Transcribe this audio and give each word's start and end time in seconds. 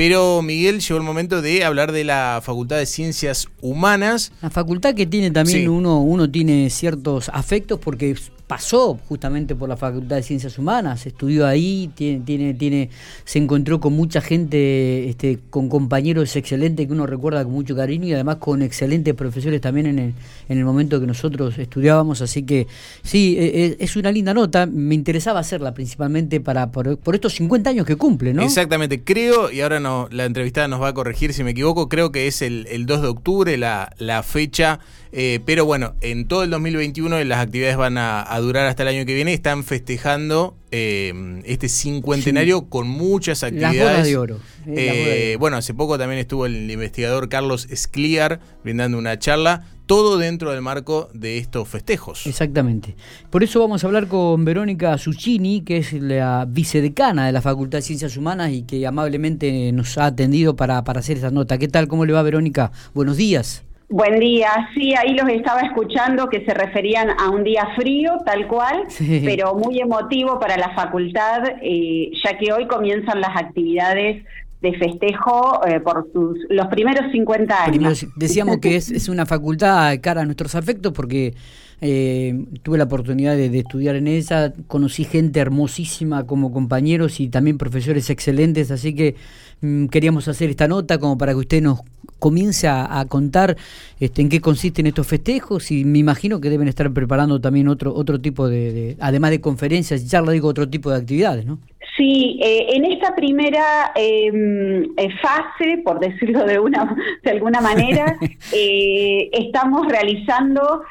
Pero 0.00 0.40
Miguel, 0.40 0.80
llegó 0.80 0.96
el 0.96 1.04
momento 1.04 1.42
de 1.42 1.62
hablar 1.62 1.92
de 1.92 2.04
la 2.04 2.40
Facultad 2.42 2.78
de 2.78 2.86
Ciencias 2.86 3.48
Humanas. 3.60 4.32
La 4.40 4.48
facultad 4.48 4.94
que 4.94 5.04
tiene 5.04 5.30
también 5.30 5.68
uno, 5.68 6.00
uno 6.00 6.30
tiene 6.30 6.70
ciertos 6.70 7.28
afectos 7.28 7.78
porque 7.78 8.16
pasó 8.50 8.98
justamente 9.08 9.54
por 9.54 9.68
la 9.68 9.76
Facultad 9.76 10.16
de 10.16 10.24
Ciencias 10.24 10.58
Humanas, 10.58 11.06
estudió 11.06 11.46
ahí, 11.46 11.88
tiene, 11.94 12.24
tiene, 12.24 12.52
tiene, 12.54 12.90
se 13.24 13.38
encontró 13.38 13.78
con 13.78 13.92
mucha 13.92 14.20
gente, 14.20 15.08
este, 15.08 15.38
con 15.50 15.68
compañeros 15.68 16.34
excelentes 16.34 16.84
que 16.84 16.92
uno 16.92 17.06
recuerda 17.06 17.44
con 17.44 17.52
mucho 17.52 17.76
cariño 17.76 18.08
y 18.08 18.12
además 18.12 18.38
con 18.38 18.62
excelentes 18.62 19.14
profesores 19.14 19.60
también 19.60 19.86
en 19.86 19.98
el, 20.00 20.14
en 20.48 20.58
el 20.58 20.64
momento 20.64 20.98
que 20.98 21.06
nosotros 21.06 21.60
estudiábamos, 21.60 22.22
así 22.22 22.42
que 22.42 22.66
sí, 23.04 23.36
e, 23.38 23.66
e, 23.66 23.76
es 23.78 23.94
una 23.94 24.10
linda 24.10 24.34
nota, 24.34 24.66
me 24.66 24.96
interesaba 24.96 25.38
hacerla 25.38 25.72
principalmente 25.72 26.40
para 26.40 26.72
por, 26.72 26.98
estos 27.14 27.34
50 27.34 27.70
años 27.70 27.86
que 27.86 27.94
cumple, 27.94 28.34
¿no? 28.34 28.42
Exactamente, 28.42 29.04
creo, 29.04 29.52
y 29.52 29.60
ahora 29.60 29.78
no, 29.90 30.08
la 30.10 30.24
entrevistada 30.24 30.68
nos 30.68 30.80
va 30.80 30.88
a 30.88 30.94
corregir 30.94 31.32
si 31.32 31.42
me 31.42 31.50
equivoco, 31.50 31.88
creo 31.88 32.12
que 32.12 32.26
es 32.26 32.42
el, 32.42 32.66
el 32.70 32.86
2 32.86 33.02
de 33.02 33.08
octubre 33.08 33.56
la, 33.56 33.92
la 33.98 34.22
fecha, 34.22 34.78
eh, 35.12 35.40
pero 35.44 35.64
bueno, 35.64 35.94
en 36.00 36.28
todo 36.28 36.44
el 36.44 36.50
2021 36.50 37.24
las 37.24 37.40
actividades 37.40 37.76
van 37.76 37.98
a 37.98 38.38
durar 38.40 38.66
hasta 38.66 38.84
el 38.84 38.88
año 38.88 39.04
que 39.04 39.14
viene, 39.14 39.32
están 39.32 39.64
festejando 39.64 40.56
eh, 40.72 41.42
este 41.46 41.68
cincuentenario 41.68 42.68
con 42.68 42.88
muchas 42.88 43.42
actividades. 43.42 44.06
de 44.06 44.16
oro. 44.16 44.38
Eh, 44.66 45.36
bueno, 45.40 45.56
hace 45.56 45.74
poco 45.74 45.98
también 45.98 46.20
estuvo 46.20 46.46
el 46.46 46.70
investigador 46.70 47.28
Carlos 47.28 47.66
Escliar 47.70 48.40
brindando 48.62 48.96
una 48.96 49.18
charla, 49.18 49.64
todo 49.90 50.18
dentro 50.18 50.52
del 50.52 50.62
marco 50.62 51.08
de 51.14 51.38
estos 51.38 51.68
festejos. 51.68 52.24
Exactamente. 52.24 52.94
Por 53.28 53.42
eso 53.42 53.58
vamos 53.58 53.82
a 53.82 53.88
hablar 53.88 54.06
con 54.06 54.44
Verónica 54.44 54.96
Zuccini, 54.96 55.62
que 55.62 55.78
es 55.78 55.92
la 55.94 56.46
vicedecana 56.48 57.26
de 57.26 57.32
la 57.32 57.42
Facultad 57.42 57.78
de 57.78 57.82
Ciencias 57.82 58.16
Humanas 58.16 58.52
y 58.52 58.62
que 58.62 58.86
amablemente 58.86 59.72
nos 59.72 59.98
ha 59.98 60.06
atendido 60.06 60.54
para, 60.54 60.84
para 60.84 61.00
hacer 61.00 61.16
esta 61.16 61.32
nota. 61.32 61.58
¿Qué 61.58 61.66
tal? 61.66 61.88
¿Cómo 61.88 62.04
le 62.04 62.12
va, 62.12 62.22
Verónica? 62.22 62.70
Buenos 62.94 63.16
días. 63.16 63.64
Buen 63.88 64.20
día, 64.20 64.68
sí, 64.74 64.94
ahí 64.94 65.14
los 65.14 65.28
estaba 65.28 65.62
escuchando 65.62 66.28
que 66.28 66.44
se 66.44 66.54
referían 66.54 67.10
a 67.18 67.28
un 67.30 67.42
día 67.42 67.66
frío, 67.74 68.12
tal 68.24 68.46
cual, 68.46 68.84
pero 69.24 69.56
muy 69.56 69.80
emotivo 69.80 70.38
para 70.38 70.56
la 70.56 70.72
facultad, 70.76 71.42
eh, 71.60 72.12
ya 72.24 72.38
que 72.38 72.52
hoy 72.52 72.68
comienzan 72.68 73.20
las 73.20 73.36
actividades 73.36 74.24
de 74.62 74.72
festejo 74.74 75.66
eh, 75.66 75.80
por 75.80 76.06
sus, 76.12 76.38
los 76.48 76.66
primeros 76.66 77.10
50 77.12 77.64
años. 77.64 78.06
decíamos 78.16 78.58
que 78.58 78.76
es, 78.76 78.90
es 78.90 79.08
una 79.08 79.24
facultad 79.26 79.98
cara 80.00 80.22
a 80.22 80.24
nuestros 80.24 80.54
afectos 80.54 80.92
porque 80.92 81.34
eh, 81.82 82.44
tuve 82.62 82.76
la 82.76 82.84
oportunidad 82.84 83.36
de, 83.36 83.58
estudiar 83.58 83.96
en 83.96 84.06
ella, 84.06 84.52
conocí 84.66 85.04
gente 85.04 85.40
hermosísima 85.40 86.26
como 86.26 86.52
compañeros 86.52 87.20
y 87.20 87.28
también 87.28 87.56
profesores 87.56 88.10
excelentes, 88.10 88.70
así 88.70 88.94
que 88.94 89.16
mm, 89.62 89.86
queríamos 89.86 90.28
hacer 90.28 90.50
esta 90.50 90.68
nota 90.68 90.98
como 90.98 91.16
para 91.16 91.32
que 91.32 91.38
usted 91.38 91.62
nos 91.62 91.80
comience 92.18 92.68
a, 92.68 93.02
contar 93.08 93.56
este, 93.98 94.20
en 94.20 94.28
qué 94.28 94.42
consisten 94.42 94.86
estos 94.86 95.06
festejos 95.06 95.70
y 95.70 95.86
me 95.86 95.98
imagino 95.98 96.38
que 96.38 96.50
deben 96.50 96.68
estar 96.68 96.92
preparando 96.92 97.40
también 97.40 97.66
otro 97.66 97.94
otro 97.94 98.20
tipo 98.20 98.46
de, 98.46 98.98
además 99.00 99.30
de 99.30 99.40
conferencias 99.40 100.02
y 100.02 100.06
charlas, 100.06 100.34
digo 100.34 100.48
otro 100.48 100.68
tipo 100.68 100.90
de 100.90 100.98
actividades, 100.98 101.46
¿no? 101.46 101.60
Sí, 101.96 102.38
eh, 102.42 102.66
en 102.70 102.84
esta 102.84 103.14
primera 103.14 103.92
em, 103.94 104.84
eh, 104.96 105.08
fase, 105.20 105.82
por 105.84 105.98
decirlo 105.98 106.44
de 106.44 106.58
una 106.58 106.96
de 107.22 107.30
alguna 107.30 107.60
manera, 107.60 108.16
eh, 108.54 109.28
estamos 109.32 109.86
realizando, 109.88 110.82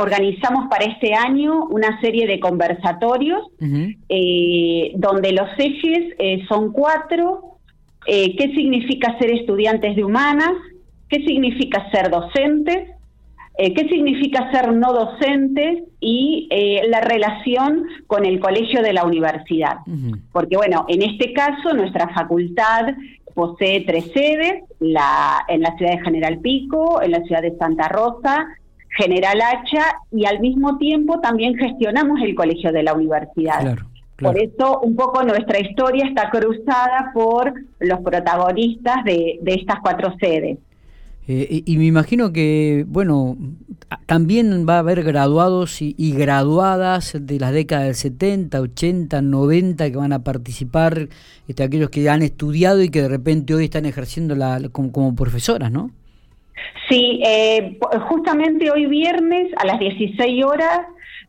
organizamos 0.00 0.68
para 0.70 0.86
este 0.86 1.14
año 1.14 1.66
una 1.66 2.00
serie 2.00 2.26
de 2.26 2.40
conversatorios 2.40 3.42
donde 3.58 5.32
los 5.32 5.48
ejes 5.58 6.46
son 6.48 6.72
cuatro. 6.72 7.58
Eh, 8.10 8.36
qué 8.36 8.54
significa 8.54 9.18
ser 9.18 9.30
estudiantes 9.32 9.94
de 9.94 10.02
humanas, 10.02 10.54
qué 11.10 11.22
significa 11.24 11.90
ser 11.90 12.10
docentes, 12.10 12.90
eh, 13.58 13.74
qué 13.74 13.88
significa 13.88 14.50
ser 14.52 14.72
no 14.72 14.92
docentes 14.92 15.82
y 16.00 16.46
eh, 16.50 16.82
la 16.88 17.00
relación 17.00 17.84
con 18.06 18.24
el 18.24 18.38
colegio 18.38 18.82
de 18.82 18.92
la 18.92 19.04
universidad. 19.04 19.78
Porque 20.32 20.56
bueno, 20.56 20.84
en 20.88 21.02
este 21.02 21.32
caso 21.32 21.74
nuestra 21.74 22.08
facultad 22.14 22.94
posee 23.34 23.84
tres 23.84 24.10
sedes, 24.12 24.62
la, 24.78 25.44
en 25.48 25.62
la 25.62 25.76
ciudad 25.76 25.92
de 25.92 26.04
General 26.04 26.38
Pico, 26.38 27.02
en 27.02 27.10
la 27.10 27.22
ciudad 27.22 27.42
de 27.42 27.56
Santa 27.58 27.88
Rosa, 27.88 28.46
General 28.96 29.40
Hacha 29.40 29.84
y 30.12 30.24
al 30.24 30.40
mismo 30.40 30.78
tiempo 30.78 31.20
también 31.20 31.56
gestionamos 31.56 32.20
el 32.22 32.34
colegio 32.34 32.72
de 32.72 32.84
la 32.84 32.94
universidad. 32.94 33.60
Claro. 33.60 33.86
Por 34.20 34.38
eso 34.38 34.80
un 34.80 34.96
poco 34.96 35.22
nuestra 35.22 35.60
historia 35.60 36.04
está 36.06 36.30
cruzada 36.30 37.12
por 37.14 37.54
los 37.78 38.00
protagonistas 38.00 39.04
de, 39.04 39.38
estas 39.44 39.78
cuatro 39.80 40.12
sedes. 40.18 40.58
Eh, 41.30 41.62
y, 41.66 41.76
me 41.76 41.84
imagino 41.84 42.32
que, 42.32 42.86
bueno, 42.88 43.36
también 44.06 44.66
va 44.66 44.76
a 44.76 44.78
haber 44.78 45.02
graduados 45.02 45.82
y, 45.82 46.12
graduadas 46.12 47.14
de 47.20 47.38
las 47.38 47.52
décadas 47.52 47.84
del 47.84 47.94
70, 47.94 48.58
80, 48.58 49.20
90 49.20 49.90
que 49.90 49.96
van 49.96 50.14
a 50.14 50.24
participar, 50.24 51.08
este, 51.46 51.62
aquellos 51.62 51.90
que 51.90 52.08
han 52.08 52.22
estudiado 52.22 52.82
y 52.82 52.90
que 52.90 53.02
de 53.02 53.08
repente 53.08 53.54
hoy 53.54 53.64
están 53.64 53.84
ejerciendo 53.84 54.34
la, 54.34 54.58
como, 54.72 55.14
profesoras, 55.14 55.70
¿no? 55.70 55.90
Sí, 56.88 57.20
eh, 57.22 57.78
justamente 58.08 58.70
hoy 58.70 58.86
viernes 58.86 59.52
a 59.58 59.66
las 59.66 59.78
16 59.78 60.44
horas 60.44 60.80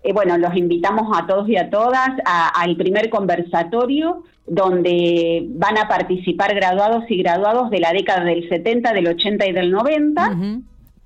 eh, 0.02 0.14
bueno, 0.14 0.38
los 0.38 0.56
invitamos 0.56 1.16
a 1.18 1.28
todos 1.28 1.50
y 1.50 1.58
a 1.58 1.70
todas 1.70 2.10
al 2.26 2.78
primer 2.78 3.10
conversatorio 3.10 4.24
donde 4.50 5.46
van 5.50 5.78
a 5.78 5.88
participar 5.88 6.54
graduados 6.56 7.04
y 7.10 7.18
graduados 7.18 7.70
de 7.70 7.80
la 7.80 7.94
década 7.94 8.26
del 8.26 8.48
70, 8.50 8.94
del 8.94 9.08
80 9.08 9.48
y 9.48 9.52
del 9.54 9.72
90. 9.72 10.38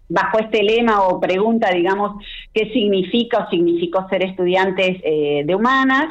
Bajo 0.10 0.40
este 0.40 0.64
lema 0.64 1.04
o 1.08 1.20
pregunta, 1.20 1.72
digamos, 1.72 2.24
qué 2.54 2.72
significa 2.72 3.46
o 3.46 3.50
significó 3.50 4.08
ser 4.10 4.24
estudiantes 4.24 4.98
eh, 5.04 5.44
de 5.46 5.56
humanas. 5.56 6.08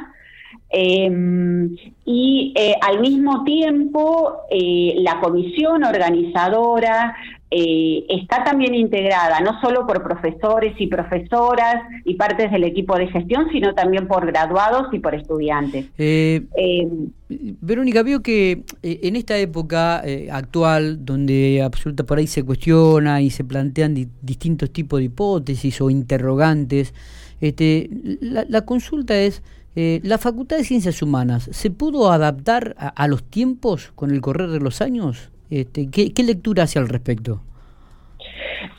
Em, 0.70 1.76
y 2.04 2.52
eh, 2.56 2.74
al 2.80 3.00
mismo 3.00 3.44
tiempo, 3.44 4.40
la 4.50 5.20
comisión 5.20 5.84
organizadora 5.84 7.14
eh, 7.54 8.06
está 8.08 8.44
también 8.44 8.74
integrada 8.74 9.40
no 9.40 9.60
solo 9.60 9.86
por 9.86 10.02
profesores 10.02 10.74
y 10.78 10.86
profesoras 10.86 11.84
y 12.06 12.14
partes 12.14 12.50
del 12.50 12.64
equipo 12.64 12.96
de 12.96 13.08
gestión, 13.08 13.48
sino 13.52 13.74
también 13.74 14.08
por 14.08 14.24
graduados 14.24 14.86
y 14.90 15.00
por 15.00 15.14
estudiantes. 15.14 15.84
Eh, 15.98 16.44
eh, 16.56 16.88
Verónica, 17.28 18.02
veo 18.02 18.22
que 18.22 18.62
en 18.82 19.16
esta 19.16 19.36
época 19.36 20.02
actual, 20.30 21.04
donde 21.04 21.62
absoluta 21.62 22.04
por 22.04 22.16
ahí 22.16 22.26
se 22.26 22.42
cuestiona 22.42 23.20
y 23.20 23.28
se 23.28 23.44
plantean 23.44 23.94
distintos 24.22 24.70
tipos 24.70 25.00
de 25.00 25.06
hipótesis 25.06 25.78
o 25.82 25.90
interrogantes, 25.90 26.94
este, 27.42 27.90
la, 28.20 28.62
consulta 28.62 29.18
es, 29.18 29.42
¿la 29.74 30.16
Facultad 30.16 30.56
de 30.56 30.64
Ciencias 30.64 31.02
Humanas 31.02 31.50
se 31.52 31.70
pudo 31.70 32.12
adaptar 32.12 32.76
a 32.78 33.08
los 33.08 33.24
tiempos 33.24 33.92
con 33.94 34.10
el 34.10 34.22
correr 34.22 34.48
de 34.48 34.60
los 34.60 34.80
años? 34.80 35.32
Este, 35.52 35.90
¿qué, 35.90 36.22
lectura 36.22 36.62
hace 36.62 36.78
al 36.78 36.88
respecto? 36.88 37.42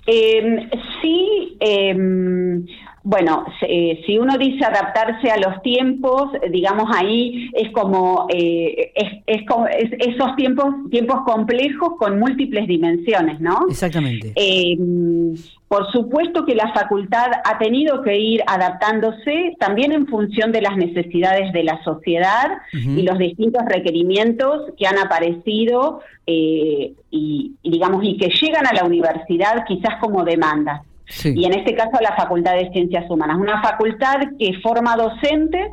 Em, 0.08 0.68
sí, 1.04 1.56
em, 1.60 2.66
bueno, 3.04 3.46
eh, 3.62 4.02
si 4.08 4.18
uno 4.18 4.40
dice 4.40 4.66
adaptarse 4.66 5.30
a 5.30 5.38
los 5.38 5.62
tiempos, 5.62 6.32
digamos 6.50 6.90
ahí 6.92 7.52
es 7.54 7.72
como, 7.74 8.26
eh, 8.34 8.92
es, 8.96 9.44
esos 10.00 10.36
tiempos, 10.36 10.74
tiempos 10.90 11.20
complejos 11.28 11.94
con 12.00 12.18
múltiples 12.18 12.68
dimensiones, 12.68 13.40
¿no? 13.40 13.68
Exactamente. 13.70 14.34
Por 15.74 15.92
supuesto 15.92 16.46
que 16.46 16.54
la 16.54 16.72
facultad 16.72 17.32
ha 17.44 17.58
tenido 17.58 18.04
que 18.04 18.16
ir 18.16 18.44
adaptándose 18.46 19.56
también 19.60 19.92
en 19.92 20.06
función 20.06 20.52
de 20.52 20.62
las 20.62 20.78
necesidades 20.78 21.52
de 21.52 21.64
la 21.64 21.84
sociedad 21.84 22.60
y 22.72 23.02
los 23.02 23.18
distintos 23.18 23.64
requerimientos 23.66 24.72
que 24.78 24.86
han 24.86 25.00
aparecido 25.00 26.02
eh, 26.28 26.94
y, 27.10 27.56
digamos 27.64 28.04
y 28.04 28.18
que 28.18 28.30
llegan 28.30 28.68
a 28.68 28.74
la 28.74 28.84
universidad 28.84 29.66
quizás 29.68 29.96
como 30.00 30.24
demandas. 30.24 30.84
Y 31.26 31.44
en 31.44 31.54
este 31.54 31.74
caso 31.74 31.98
la 32.04 32.16
Facultad 32.16 32.54
de 32.54 32.70
Ciencias 32.70 33.10
Humanas, 33.10 33.38
una 33.40 33.60
facultad 33.64 34.20
que 34.38 34.54
forma 34.62 34.96
docentes 34.96 35.72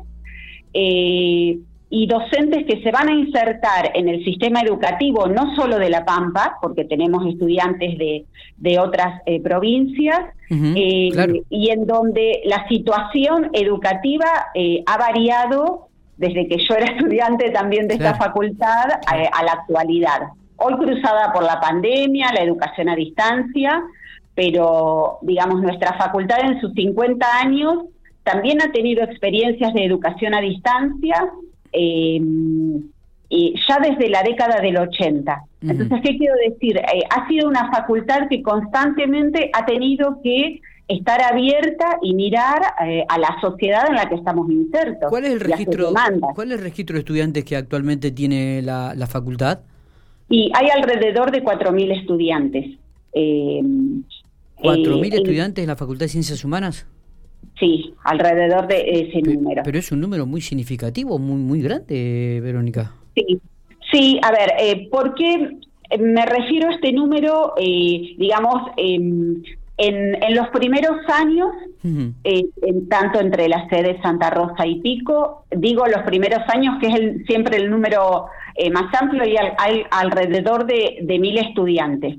eh, 0.73 1.59
y 1.93 2.07
docentes 2.07 2.65
que 2.67 2.81
se 2.83 2.93
van 2.93 3.09
a 3.09 3.13
insertar 3.13 3.91
en 3.95 4.09
el 4.09 4.25
sistema 4.25 4.61
educativo 4.61 5.27
no 5.27 5.57
solo 5.57 5.77
de 5.77 5.91
La 5.91 6.05
Pampa, 6.05 6.57
porque 6.63 6.85
tenemos 6.85 7.27
estudiantes 7.27 7.99
de, 7.99 8.27
de 8.57 8.79
otras 8.79 9.21
eh, 9.27 9.43
provincias, 9.43 10.21
eh, 10.53 11.43
y 11.49 11.71
en 11.71 11.87
donde 11.87 12.43
la 12.45 12.67
situación 12.69 13.51
educativa 13.53 14.27
eh, 14.55 14.83
ha 14.87 14.99
variado 14.99 15.89
desde 16.17 16.47
que 16.47 16.59
yo 16.59 16.75
era 16.77 16.87
estudiante 16.97 17.51
también 17.51 17.89
de 17.89 17.95
esta 17.95 18.15
facultad 18.15 19.01
a, 19.07 19.45
la 19.45 19.53
actualidad. 19.53 20.21
Hoy 20.57 20.75
cruzada 20.75 21.33
por 21.33 21.43
la 21.43 21.61
pandemia, 21.61 22.33
la 22.33 22.43
educación 22.43 22.89
a 22.89 22.95
distancia, 22.95 23.83
pero 24.35 25.19
digamos 25.23 25.61
nuestra 25.61 25.95
facultad 25.95 26.39
en 26.41 26.61
sus 26.61 26.73
50 26.75 27.27
años 27.41 27.85
también 28.23 28.63
ha 28.63 28.71
tenido 28.71 29.03
experiencias 29.03 29.73
de 29.73 29.85
educación 29.85 30.35
a 30.35 30.41
distancia 30.41 31.31
eh, 31.73 32.21
ya 33.31 33.79
desde 33.79 34.09
la 34.09 34.23
década 34.23 34.61
del 34.61 34.77
80. 34.77 35.45
Entonces, 35.63 36.01
¿qué 36.03 36.19
quiero 36.19 36.35
decir? 36.49 36.77
Eh, 36.79 37.03
ha 37.11 37.29
sido 37.29 37.49
una 37.49 37.71
facultad 37.71 38.29
que 38.29 38.43
constantemente 38.43 39.51
ha 39.53 39.65
tenido 39.65 40.21
que 40.23 40.61
estar 40.89 41.23
abierta 41.23 41.99
y 42.03 42.15
mirar 42.15 42.61
eh, 42.85 43.05
a 43.09 43.19
la 43.19 43.37
sociedad 43.41 43.85
en 43.89 43.95
la 43.95 44.09
que 44.09 44.17
estamos 44.17 44.51
insertos. 44.51 45.09
¿Cuál 45.09 45.25
es 45.25 45.33
el 45.33 45.41
registro, 45.41 45.93
¿cuál 46.35 46.51
es 46.51 46.59
el 46.59 46.65
registro 46.65 46.95
de 46.95 47.01
estudiantes 47.01 47.45
que 47.45 47.57
actualmente 47.57 48.11
tiene 48.11 48.63
la, 48.63 49.07
facultad? 49.07 49.61
Y 50.29 50.51
hay 50.55 50.69
alrededor 50.71 51.31
de 51.31 51.45
4.000 51.45 52.01
estudiantes. 52.01 52.67
Eh, 53.13 53.61
¿4.000 54.59 55.15
estudiantes 55.15 55.63
en 55.63 55.69
la 55.69 55.77
Facultad 55.77 56.05
de 56.07 56.09
Ciencias 56.09 56.45
Humanas? 56.45 56.87
Sí, 57.59 57.93
alrededor 58.05 58.67
de 58.69 58.81
ese 58.81 59.21
número. 59.21 59.63
Pero 59.65 59.79
es 59.79 59.93
un 59.93 60.01
número 60.01 60.25
muy 60.25 60.41
significativo, 60.41 61.19
muy, 61.19 61.37
muy 61.37 61.61
grande, 61.61 62.41
Verónica. 62.43 62.95
Sí, 63.15 63.41
sí 63.93 64.21
a 64.23 64.31
ver, 64.31 64.53
eh, 64.59 64.89
¿por 64.91 65.15
qué 65.15 65.59
me 65.99 66.25
refiero 66.25 66.69
a 66.69 66.73
este 66.73 66.93
número, 66.93 67.55
eh, 67.59 68.15
digamos, 68.17 68.63
en, 68.77 69.43
en, 69.77 70.35
los 70.35 70.49
primeros 70.49 70.97
años, 71.13 71.49
eh, 72.25 72.45
en, 72.63 72.89
tanto 72.89 73.21
entre 73.21 73.49
la 73.49 73.69
sede 73.69 74.01
Santa 74.03 74.31
Rosa 74.31 74.67
y 74.67 74.81
Pico, 74.81 75.45
digo 75.51 75.87
los 75.87 76.03
primeros 76.05 76.41
años, 76.49 76.79
que 76.81 76.89
es 76.89 76.95
el, 76.95 77.27
siempre 77.27 77.57
el 77.57 77.71
número 77.71 78.27
eh, 78.55 78.71
más 78.71 78.93
amplio, 79.01 79.25
y 79.25 79.37
hay 79.59 79.83
alrededor 79.91 80.67
de, 80.67 80.99
de 81.03 81.19
mil 81.19 81.39
estudiantes. 81.39 82.17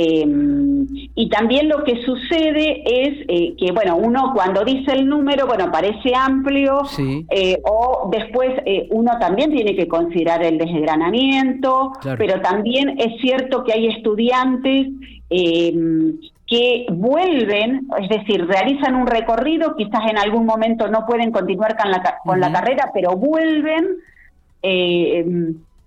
Em, 0.00 0.86
y 1.16 1.28
también 1.28 1.68
lo 1.68 1.82
que 1.82 2.00
sucede 2.04 2.82
es 2.86 3.18
eh, 3.26 3.56
que, 3.58 3.72
bueno, 3.72 3.96
uno 3.96 4.30
cuando 4.32 4.64
dice 4.64 4.92
el 4.92 5.08
número, 5.08 5.48
bueno, 5.48 5.72
parece 5.72 6.14
amplio, 6.14 6.82
eh, 7.30 7.58
o 7.64 8.08
después 8.12 8.50
eh, 8.64 8.86
uno 8.92 9.18
también 9.18 9.50
tiene 9.50 9.74
que 9.74 9.88
considerar 9.88 10.44
el 10.44 10.56
desgranamiento, 10.56 11.94
pero 12.16 12.40
también 12.40 12.96
es 13.00 13.20
cierto 13.20 13.64
que 13.64 13.72
hay 13.72 13.88
estudiantes 13.88 14.86
em, 15.30 16.16
que 16.46 16.86
vuelven, 16.92 17.88
es 18.00 18.08
decir, 18.08 18.46
realizan 18.46 18.94
un 18.94 19.08
recorrido, 19.08 19.74
quizás 19.74 20.08
en 20.08 20.18
algún 20.18 20.46
momento 20.46 20.86
no 20.86 21.06
pueden 21.06 21.32
continuar 21.32 21.76
con 21.76 21.90
la, 21.90 22.18
con 22.24 22.38
la 22.38 22.52
carrera, 22.52 22.92
pero 22.94 23.16
vuelven. 23.16 23.96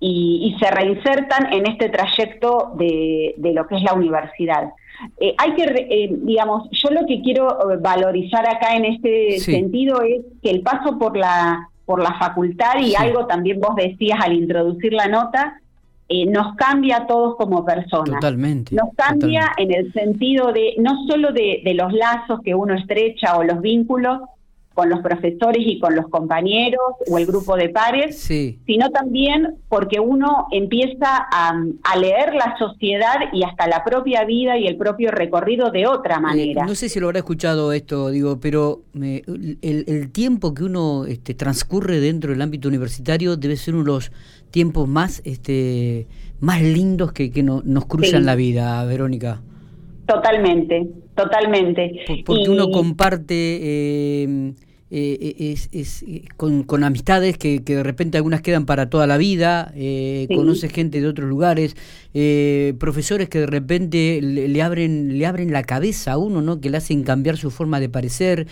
Em, 0.01 0.07
y, 0.09 0.56
se 0.59 0.69
reinsertan 0.71 1.53
en 1.53 1.68
este 1.68 1.89
trayecto 1.89 2.74
de, 2.75 3.36
lo 3.53 3.68
que 3.68 3.75
es 3.75 3.83
la 3.83 3.94
universidad. 3.94 4.71
Eh, 5.19 5.33
hay 5.38 5.53
que, 5.53 5.63
eh, 5.63 6.09
digamos, 6.12 6.68
yo 6.71 6.89
lo 6.89 7.06
que 7.07 7.21
quiero 7.21 7.71
eh, 7.71 7.77
valorizar 7.80 8.48
acá 8.48 8.75
en 8.75 8.86
este 8.86 9.39
sentido 9.39 10.01
es 10.01 10.21
que 10.44 10.50
el 10.51 10.62
paso 10.62 10.98
por 10.98 11.18
la 11.18 11.68
por 11.86 12.01
la 12.01 12.18
facultad 12.19 12.80
y 12.80 12.95
algo 12.95 13.25
también 13.25 13.59
vos 13.59 13.75
decías 13.75 14.18
al 14.21 14.33
introducir 14.33 14.94
la 14.94 15.07
nota, 15.07 15.59
nos 16.27 16.56
cambia 16.56 16.98
a 16.98 17.07
todos 17.07 17.36
como 17.36 17.65
personas. 17.65 18.19
Totalmente. 18.21 18.75
Nos 18.75 18.94
cambia 18.95 19.51
en 19.57 19.74
el 19.74 19.92
sentido 19.92 20.53
de 20.53 20.75
no 20.77 21.06
solo 21.07 21.33
de, 21.33 21.62
de 21.65 21.74
los 21.74 21.92
lazos 21.92 22.39
que 22.45 22.56
uno 22.56 22.75
estrecha 22.75 23.36
o 23.36 23.44
los 23.44 23.59
vínculos, 23.59 24.21
con 24.81 24.89
los 24.89 25.01
profesores 25.01 25.63
y 25.63 25.79
con 25.79 25.95
los 25.95 26.07
compañeros 26.07 26.81
o 27.07 27.19
el 27.19 27.27
grupo 27.27 27.55
de 27.55 27.69
pares, 27.69 28.17
sino 28.17 28.89
también 28.89 29.57
porque 29.69 29.99
uno 29.99 30.47
empieza 30.51 31.27
a, 31.31 31.53
leer 31.99 32.33
la 32.33 32.55
sociedad 32.57 33.13
y 33.31 33.43
hasta 33.43 33.67
la 33.67 33.83
propia 33.83 34.25
vida 34.25 34.57
y 34.57 34.65
el 34.65 34.77
propio 34.77 35.11
recorrido 35.11 35.69
de 35.69 35.85
otra 35.85 36.15
eh, 36.15 36.19
manera. 36.19 36.65
no 36.65 36.73
sé 36.73 36.89
si 36.89 36.99
lo 36.99 37.05
habrá 37.07 37.19
escuchado 37.19 37.73
esto, 37.73 38.09
digo, 38.09 38.39
pero 38.39 38.81
el, 38.95 40.09
tiempo 40.11 40.55
que 40.55 40.63
uno 40.63 41.05
este, 41.05 41.35
transcurre 41.35 41.99
dentro 41.99 42.31
del 42.31 42.41
ámbito 42.41 42.67
universitario 42.67 43.37
debe 43.37 43.57
ser 43.57 43.75
uno 43.75 43.83
de 43.83 43.91
los 43.91 44.11
tiempos 44.49 44.87
más, 44.87 45.21
este, 45.25 46.07
más 46.39 46.63
lindos 46.63 47.13
que, 47.13 47.29
que 47.29 47.43
nos 47.43 47.85
cruzan 47.85 48.25
la 48.25 48.33
vida, 48.33 48.83
Verónica. 48.85 49.41
Totalmente, 50.07 50.87
totalmente. 51.13 51.99
Porque 52.25 52.49
uno 52.49 52.71
comparte... 52.71 53.59
Eh, 53.61 54.53
eh, 54.93 55.53
es, 55.53 55.69
es 55.71 56.03
eh, 56.03 56.25
con, 56.35 56.63
con, 56.63 56.83
amistades 56.83 57.38
que, 57.38 57.61
de 57.61 57.81
repente 57.81 58.17
algunas 58.17 58.41
quedan 58.41 58.65
para 58.65 58.89
toda 58.89 59.07
la 59.07 59.17
vida, 59.17 59.71
eh, 59.73 60.27
conoce 60.35 60.67
gente 60.67 60.99
de 60.99 61.07
otros 61.07 61.29
lugares, 61.29 61.77
eh, 62.13 62.73
profesores 62.77 63.29
que 63.29 63.39
de 63.39 63.45
repente 63.45 64.19
le, 64.21 64.61
abren 64.61 65.17
le 65.17 65.25
abren 65.25 65.53
la 65.53 65.63
cabeza 65.63 66.13
a 66.13 66.17
uno, 66.17 66.41
¿no? 66.41 66.59
que 66.59 66.69
le 66.69 66.77
hacen 66.77 67.03
cambiar 67.03 67.38
su 67.38 67.51
forma 67.51 67.79
de 67.79 67.88
parecer, 67.88 68.47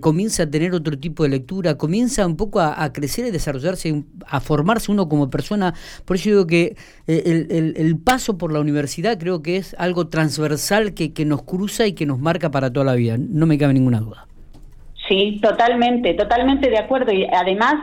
comienza 0.00 0.42
a 0.42 0.50
tener 0.50 0.74
otro 0.74 0.98
tipo 0.98 1.22
de 1.22 1.30
lectura, 1.30 1.78
comienza 1.78 2.26
un 2.26 2.36
poco 2.36 2.60
a, 2.60 2.92
crecer 2.92 3.26
y 3.26 3.30
desarrollarse, 3.30 4.04
a 4.26 4.40
formarse 4.40 4.92
uno 4.92 5.08
como 5.08 5.30
persona. 5.30 5.74
Por 6.04 6.16
eso 6.16 6.28
digo 6.28 6.46
que 6.46 6.76
el, 7.06 7.46
el, 7.50 7.74
el, 7.78 7.96
paso 7.96 8.36
por 8.36 8.52
la 8.52 8.60
universidad 8.60 9.18
creo 9.18 9.42
que 9.42 9.56
es 9.56 9.74
algo 9.78 10.08
transversal 10.08 10.92
que, 10.92 11.14
que 11.14 11.24
nos 11.24 11.42
cruza 11.42 11.86
y 11.86 11.94
que 11.94 12.04
nos 12.04 12.18
marca 12.18 12.50
para 12.50 12.70
toda 12.70 12.84
la 12.84 12.94
vida, 12.94 13.16
no 13.18 13.46
me 13.46 13.56
cabe 13.56 13.72
ninguna 13.72 14.00
duda. 14.00 14.26
Sí, 15.12 15.40
totalmente, 15.42 16.14
totalmente 16.14 16.70
de 16.70 16.78
acuerdo. 16.78 17.12
Y 17.12 17.26
además, 17.26 17.74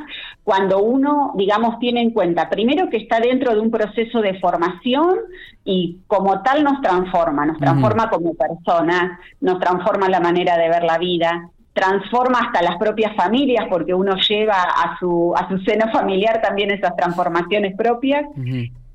cuando 0.44 0.82
uno, 0.82 1.34
digamos, 1.36 1.78
tiene 1.78 2.02
en 2.02 2.10
cuenta, 2.10 2.50
primero 2.50 2.90
que 2.90 2.98
está 2.98 3.20
dentro 3.20 3.54
de 3.54 3.60
un 3.60 3.70
proceso 3.70 4.20
de 4.22 4.40
formación 4.40 5.16
y 5.64 6.00
como 6.08 6.42
tal 6.42 6.64
nos 6.64 6.82
transforma, 6.82 7.46
nos 7.46 7.60
transforma 7.60 8.10
como 8.10 8.34
personas, 8.34 9.20
nos 9.42 9.60
transforma 9.60 10.10
la 10.10 10.20
manera 10.20 10.58
de 10.58 10.70
ver 10.70 10.84
la 10.84 10.98
vida, 10.98 11.52
transforma 11.72 12.40
hasta 12.40 12.64
las 12.64 12.78
propias 12.78 13.16
familias 13.16 13.68
porque 13.70 13.94
uno 13.94 14.16
lleva 14.28 14.64
a 14.64 14.98
su, 14.98 15.32
a 15.38 15.48
su 15.50 15.60
seno 15.60 15.92
familiar 15.92 16.42
también 16.42 16.72
esas 16.72 16.96
transformaciones 16.96 17.76
propias. 17.76 18.26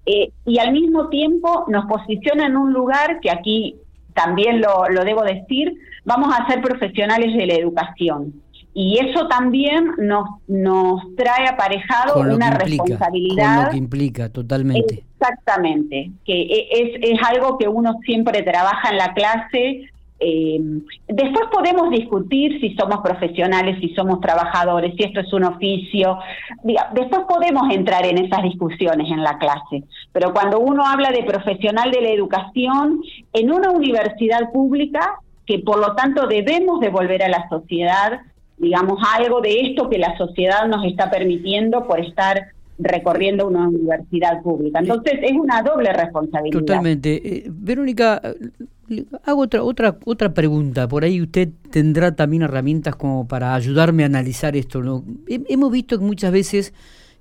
Eh, 0.06 0.32
y 0.44 0.58
al 0.58 0.72
mismo 0.72 1.08
tiempo 1.08 1.66
nos 1.69 1.86
posiciona 1.86 2.46
en 2.46 2.56
un 2.56 2.72
lugar 2.72 3.20
que 3.20 3.31
aquí 3.31 3.76
también 4.14 4.61
lo, 4.61 4.88
lo 4.88 5.05
debo 5.05 5.22
decir, 5.22 5.75
vamos 6.05 6.34
a 6.34 6.46
ser 6.49 6.62
profesionales 6.62 7.37
de 7.37 7.46
la 7.46 7.55
educación. 7.55 8.32
Y 8.76 8.99
eso 8.99 9.28
también 9.28 9.93
nos, 9.99 10.28
nos 10.49 11.00
trae 11.16 11.46
aparejado 11.46 12.19
una 12.20 12.50
responsabilidad. 12.50 13.56
Con 13.56 13.64
lo 13.66 13.70
que 13.70 13.76
implica, 13.76 14.28
totalmente. 14.31 15.05
Exactamente, 15.20 16.11
que 16.25 16.43
e, 16.43 16.69
es, 16.70 17.12
es 17.12 17.19
algo 17.26 17.56
que 17.56 17.69
uno 17.69 17.94
siempre 18.05 18.43
trabaja 18.43 18.90
en 18.90 18.96
la 18.96 19.14
clase. 19.14 19.88
Eh, 20.26 20.59
después 21.06 21.44
podemos 21.53 21.91
discutir 21.91 22.59
si 22.59 22.75
somos 22.76 23.00
profesionales, 23.03 23.76
si 23.81 23.94
somos 23.94 24.21
trabajadores, 24.21 24.94
si 24.97 25.05
esto 25.05 25.21
es 25.21 25.31
un 25.35 25.44
oficio. 25.44 26.19
Después 26.62 27.23
podemos 27.29 27.71
entrar 27.71 28.06
en 28.06 28.17
esas 28.17 28.43
discusiones 28.43 29.11
en 29.11 29.23
la 29.23 29.37
clase. 29.37 29.85
Pero 30.12 30.32
cuando 30.32 30.61
uno 30.61 30.87
habla 30.87 31.11
de 31.11 31.25
profesional 31.25 31.91
de 31.91 32.01
la 32.01 32.08
educación, 32.08 33.03
en 33.34 33.53
una 33.53 33.70
universidad 33.70 34.51
pública 34.51 35.19
que 35.46 35.58
por 35.58 35.79
lo 35.79 35.94
tanto 35.94 36.27
debemos 36.27 36.81
devolver 36.81 37.22
a 37.22 37.29
la 37.29 37.46
sociedad, 37.51 38.22
digamos, 38.56 38.98
algo 39.19 39.43
de 39.43 39.60
esto 39.60 39.91
que 39.91 39.98
la 39.98 40.17
sociedad 40.17 40.67
nos 40.69 40.87
está 40.87 41.10
permitiendo 41.10 41.87
por 41.87 42.01
estar 42.01 42.46
recorriendo 42.79 43.46
una 43.46 43.69
universidad 43.69 44.43
pública. 44.43 44.79
Entonces 44.79 45.20
es 45.22 45.32
una 45.32 45.60
doble 45.60 45.93
responsabilidad. 45.93 46.60
Totalmente. 46.60 47.37
Eh, 47.37 47.44
Verónica, 47.48 48.22
hago 49.24 49.43
otra 49.43 49.62
otra 49.62 49.98
otra 50.05 50.34
pregunta. 50.34 50.88
Por 50.88 51.05
ahí 51.05 51.20
usted 51.20 51.50
tendrá 51.70 52.14
también 52.14 52.43
herramientas 52.43 52.96
como 52.96 53.26
para 53.26 53.55
ayudarme 53.55 54.03
a 54.03 54.06
analizar 54.06 54.56
esto. 54.56 54.82
¿no? 54.82 55.05
Hemos 55.29 55.72
visto 55.72 55.98
que 55.98 56.05
muchas 56.05 56.32
veces 56.32 56.72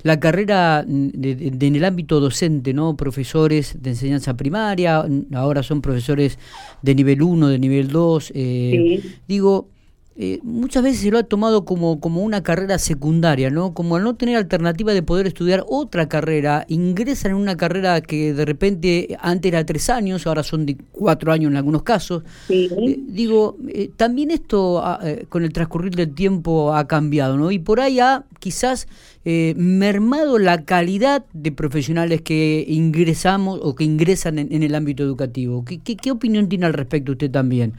la 0.04 0.20
carrera 0.20 0.84
de, 0.86 1.54
en 1.60 1.76
el 1.76 1.86
ámbito 1.86 2.20
docente, 2.20 2.74
¿no? 2.74 2.96
Profesores 2.98 3.82
de 3.82 3.92
enseñanza 3.92 4.36
primaria, 4.36 5.06
ahora 5.34 5.64
son 5.64 5.82
profesores 5.82 6.38
de 6.82 6.94
nivel 6.96 7.22
1, 7.22 7.48
de 7.48 7.60
nivel 7.60 7.88
2. 7.88 8.32
Eh, 8.36 9.02
digo, 9.28 9.70
eh, 10.16 10.40
muchas 10.44 10.84
veces 10.84 11.02
se 11.02 11.10
lo 11.10 11.18
ha 11.18 11.24
tomado 11.24 11.66
como, 11.66 12.00
como 12.00 12.22
una 12.22 12.44
carrera 12.44 12.78
secundaria, 12.78 13.50
¿no? 13.50 13.74
Como 13.74 13.96
al 13.96 14.04
no 14.04 14.16
tener 14.16 14.38
alternativa 14.38 14.94
de 14.94 15.02
poder 15.02 15.26
estudiar 15.26 15.66
otra 15.68 16.08
carrera, 16.08 16.66
ingresan 16.68 17.32
en 17.32 17.38
una 17.38 17.58
carrera 17.58 18.00
que 18.02 18.32
de 18.34 18.46
repente 18.46 19.18
antes 19.20 19.52
era 19.52 19.66
tres 19.66 19.90
años, 19.90 20.28
ahora 20.28 20.44
son 20.44 20.68
de 20.68 20.78
cuatro 20.92 21.32
años 21.32 21.50
en 21.50 21.58
algunos 21.58 21.82
casos. 21.82 22.24
Eh, 22.50 23.00
digo, 23.08 23.58
eh, 23.70 23.90
también 23.98 24.30
esto 24.30 24.82
ah, 24.84 25.00
con 25.30 25.44
el 25.44 25.52
transcurrir 25.52 25.96
del 25.96 26.14
tiempo 26.14 26.76
ha 26.76 26.88
cambiado, 26.88 27.36
¿no? 27.36 27.50
Y 27.50 27.58
por 27.58 27.80
ahí 27.80 28.00
ha 28.00 28.26
quizás 28.40 28.88
mermado 29.26 30.38
la 30.38 30.66
calidad 30.66 31.24
de 31.32 31.54
profesionales 31.54 32.22
que 32.22 32.66
ingresamos 32.68 33.58
o 33.64 33.74
que 33.74 33.86
ingresan 33.86 34.38
en, 34.38 34.64
el 34.64 34.76
ámbito 34.76 35.02
educativo. 35.02 35.64
¿Qué, 35.64 35.80
qué, 35.80 35.96
qué 35.96 36.12
opinión 36.12 36.50
tiene 36.50 36.66
al 36.66 36.74
respecto 36.74 37.14
usted 37.14 37.32
también? 37.32 37.74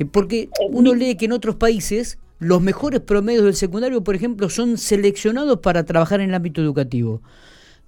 Eh, 0.00 0.06
porque 0.06 0.48
uno 0.70 0.94
lee 0.94 1.16
que 1.16 1.26
en 1.26 1.32
otros 1.32 1.56
países 1.56 2.18
los 2.38 2.60
mejores 2.60 3.00
promedios 3.00 3.44
del 3.44 3.54
secundario, 3.54 4.02
por 4.02 4.14
ejemplo, 4.14 4.48
son 4.48 4.78
seleccionados 4.78 5.60
para 5.60 5.84
trabajar 5.84 6.20
en 6.20 6.30
el 6.30 6.34
ámbito 6.34 6.60
educativo. 6.60 7.20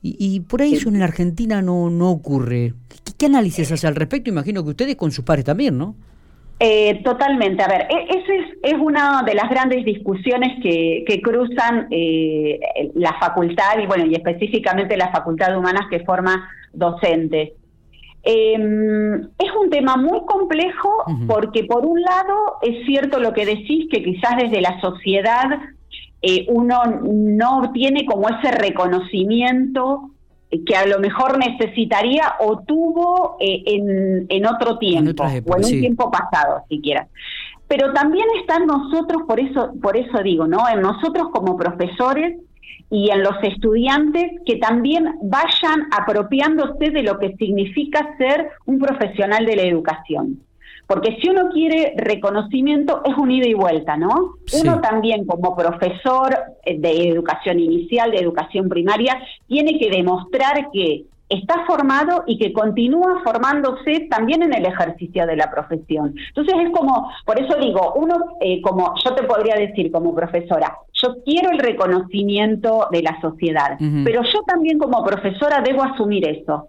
Y, 0.04 0.40
por 0.40 0.62
ahí 0.62 0.74
eso 0.74 0.88
en 0.88 0.98
la 0.98 1.04
Argentina 1.04 1.62
no, 1.62 1.88
no 1.88 2.10
ocurre. 2.10 2.74
¿Qué, 3.16 3.26
análisis 3.26 3.70
hace 3.70 3.86
al 3.86 3.94
respecto? 3.94 4.30
Imagino 4.30 4.64
que 4.64 4.70
ustedes 4.70 4.96
con 4.96 5.12
sus 5.12 5.24
pares 5.24 5.44
también, 5.44 5.78
¿no? 5.78 5.94
Eh, 6.58 7.00
totalmente. 7.04 7.62
A 7.62 7.68
ver, 7.68 7.82
e, 7.82 8.18
esa 8.18 8.32
es, 8.64 8.74
una 8.80 9.22
de 9.22 9.34
las 9.34 9.48
grandes 9.48 9.84
discusiones 9.84 10.60
que, 10.60 11.20
cruzan 11.22 11.86
eh, 11.92 12.58
la 12.94 13.16
facultad 13.20 13.78
y 13.80 13.86
bueno 13.86 14.06
y 14.06 14.14
específicamente 14.14 14.96
la 14.96 15.12
facultad 15.12 15.50
de 15.50 15.58
humanas 15.58 15.86
que 15.88 16.00
forma 16.00 16.50
docentes. 16.72 17.52
Em, 18.24 19.14
es 19.14 19.50
un 19.60 19.68
tema 19.68 19.96
muy 19.96 20.24
complejo 20.26 20.90
porque 21.26 21.64
por 21.64 21.84
un 21.84 22.00
lado 22.00 22.58
es 22.62 22.86
cierto 22.86 23.18
lo 23.18 23.32
que 23.32 23.44
decís 23.44 23.88
que 23.90 24.00
quizás 24.00 24.36
desde 24.36 24.60
la 24.60 24.80
sociedad 24.80 25.46
eh, 26.20 26.46
uno 26.48 26.82
no 27.02 27.72
tiene 27.72 28.06
como 28.06 28.28
ese 28.28 28.52
reconocimiento 28.52 30.10
que 30.64 30.76
a 30.76 30.86
lo 30.86 31.00
mejor 31.00 31.36
necesitaría 31.36 32.34
o 32.38 32.60
tuvo 32.60 33.38
eh, 33.40 33.64
en, 34.28 34.46
otro 34.46 34.78
tiempo 34.78 35.24
o 35.24 35.56
en 35.56 35.64
un 35.64 35.70
tiempo 35.70 36.10
pasado 36.10 36.62
siquiera. 36.68 37.08
Pero 37.66 37.92
también 37.92 38.26
está 38.40 38.58
en 38.58 38.66
nosotros 38.66 39.22
por 39.26 39.40
eso 39.40 39.72
por 39.82 39.96
eso 39.96 40.22
digo 40.22 40.46
no 40.46 40.68
en 40.72 40.80
nosotros 40.80 41.28
como 41.32 41.56
profesores 41.56 42.38
y 42.90 43.10
en 43.10 43.22
los 43.22 43.36
estudiantes 43.42 44.40
que 44.44 44.56
también 44.56 45.14
vayan 45.22 45.88
apropiándose 45.90 46.90
de 46.90 47.02
lo 47.02 47.18
que 47.18 47.34
significa 47.36 48.16
ser 48.18 48.50
un 48.66 48.78
profesional 48.78 49.46
de 49.46 49.56
la 49.56 49.62
educación 49.62 50.40
porque 50.92 51.16
si 51.22 51.30
uno 51.30 51.48
quiere 51.50 51.94
reconocimiento 51.96 53.00
es 53.06 53.16
un 53.16 53.30
ida 53.30 53.48
y 53.48 53.54
vuelta, 53.54 53.96
¿no? 53.96 54.34
Uno 54.60 54.80
también 54.82 55.24
como 55.24 55.56
profesor 55.56 56.36
eh, 56.66 56.78
de 56.78 57.08
educación 57.08 57.60
inicial, 57.60 58.10
de 58.10 58.18
educación 58.18 58.68
primaria, 58.68 59.18
tiene 59.46 59.78
que 59.78 59.88
demostrar 59.88 60.68
que 60.70 61.04
está 61.32 61.64
formado 61.66 62.24
y 62.26 62.38
que 62.38 62.52
continúa 62.52 63.20
formándose 63.24 64.06
también 64.10 64.42
en 64.42 64.54
el 64.54 64.66
ejercicio 64.66 65.26
de 65.26 65.36
la 65.36 65.50
profesión. 65.50 66.14
Entonces 66.28 66.54
es 66.66 66.70
como, 66.70 67.10
por 67.24 67.40
eso 67.40 67.56
digo, 67.58 67.94
uno, 67.96 68.36
eh, 68.40 68.60
como 68.62 68.94
yo 69.04 69.14
te 69.14 69.24
podría 69.24 69.56
decir 69.56 69.90
como 69.90 70.14
profesora, 70.14 70.76
yo 70.92 71.16
quiero 71.24 71.50
el 71.50 71.58
reconocimiento 71.58 72.88
de 72.90 73.02
la 73.02 73.20
sociedad, 73.20 73.78
pero 74.04 74.22
yo 74.22 74.42
también 74.46 74.78
como 74.78 75.04
profesora 75.04 75.60
debo 75.60 75.82
asumir 75.82 76.28
eso 76.28 76.68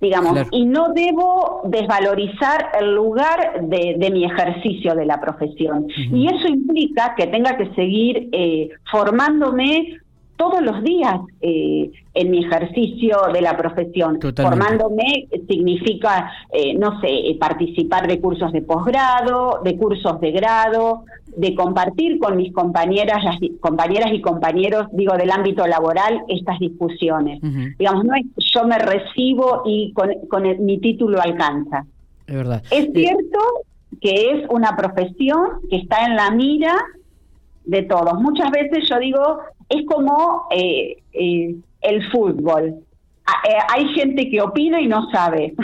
digamos, 0.00 0.38
y 0.50 0.64
no 0.64 0.92
debo 0.92 1.62
desvalorizar 1.64 2.70
el 2.80 2.94
lugar 2.94 3.62
de, 3.62 4.10
mi 4.10 4.24
ejercicio 4.24 4.94
de 4.94 5.06
la 5.06 5.20
profesión. 5.20 5.86
Y 5.96 6.26
eso 6.26 6.48
implica 6.48 7.14
que 7.16 7.26
tenga 7.26 7.56
que 7.56 7.72
seguir 7.74 8.28
eh, 8.32 8.70
formándome 8.90 9.98
todos 10.38 10.62
los 10.62 10.82
días 10.82 11.20
eh, 11.42 11.90
en 12.14 12.30
mi 12.30 12.44
ejercicio 12.44 13.18
de 13.34 13.42
la 13.42 13.56
profesión. 13.56 14.18
Formándome 14.20 15.28
significa, 15.48 16.32
eh, 16.52 16.74
no 16.74 17.00
sé, 17.00 17.36
participar 17.38 18.06
de 18.06 18.20
cursos 18.20 18.52
de 18.52 18.62
posgrado, 18.62 19.60
de 19.64 19.76
cursos 19.76 20.20
de 20.20 20.30
grado, 20.30 21.04
de 21.36 21.54
compartir 21.54 22.18
con 22.18 22.36
mis 22.36 22.52
compañeras, 22.52 23.22
las 23.22 23.36
compañeras 23.60 24.12
y 24.12 24.20
compañeros, 24.20 24.86
digo, 24.92 25.16
del 25.16 25.30
ámbito 25.30 25.66
laboral, 25.66 26.22
estas 26.28 26.58
discusiones. 26.60 27.40
Digamos, 27.78 28.04
no 28.04 28.14
es 28.14 28.24
yo 28.54 28.64
me 28.64 28.78
recibo 28.78 29.62
y 29.66 29.92
con, 29.92 30.10
mi 30.64 30.78
título 30.78 31.20
alcanza. 31.20 31.84
Es 32.26 32.34
verdad. 32.34 32.62
Es 32.70 32.88
cierto 32.92 33.38
que 34.00 34.30
es 34.30 34.46
una 34.50 34.76
profesión 34.76 35.60
que 35.68 35.76
está 35.76 36.06
en 36.06 36.16
la 36.16 36.30
mira 36.30 36.74
de 37.68 37.82
todos. 37.82 38.14
Muchas 38.20 38.50
veces 38.50 38.88
yo 38.88 38.98
digo, 38.98 39.40
es 39.68 39.84
como 39.86 40.48
eh, 40.50 40.96
eh, 41.12 41.54
el 41.82 42.10
fútbol. 42.10 42.76
Ah, 43.26 43.42
eh, 43.46 43.56
hay 43.68 43.88
gente 43.88 44.30
que 44.30 44.40
opina 44.40 44.80
y 44.80 44.88
no 44.88 45.08
sabe. 45.10 45.54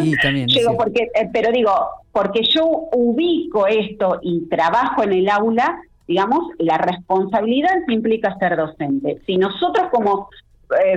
y, 0.00 0.16
también, 0.22 0.46
porque, 0.76 1.08
pero 1.32 1.50
digo, 1.50 1.72
porque 2.12 2.42
yo 2.44 2.64
ubico 2.92 3.66
esto 3.66 4.20
y 4.22 4.46
trabajo 4.48 5.02
en 5.02 5.12
el 5.12 5.28
aula, 5.28 5.76
digamos, 6.06 6.52
la 6.58 6.78
responsabilidad 6.78 7.74
implica 7.88 8.38
ser 8.38 8.56
docente. 8.56 9.18
Si 9.26 9.36
nosotros 9.36 9.88
como 9.92 10.28